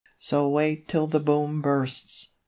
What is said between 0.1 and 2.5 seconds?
So wait till the Boom bursts!